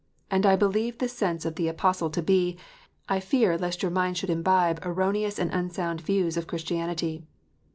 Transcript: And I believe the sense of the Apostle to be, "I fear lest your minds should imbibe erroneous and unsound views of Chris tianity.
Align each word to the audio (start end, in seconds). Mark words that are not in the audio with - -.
And 0.31 0.47
I 0.47 0.55
believe 0.55 0.97
the 0.97 1.07
sense 1.07 1.45
of 1.45 1.57
the 1.57 1.67
Apostle 1.67 2.09
to 2.09 2.23
be, 2.23 2.57
"I 3.07 3.19
fear 3.19 3.55
lest 3.55 3.83
your 3.83 3.91
minds 3.91 4.17
should 4.17 4.31
imbibe 4.31 4.83
erroneous 4.83 5.37
and 5.37 5.53
unsound 5.53 6.01
views 6.01 6.37
of 6.37 6.47
Chris 6.47 6.63
tianity. 6.63 7.21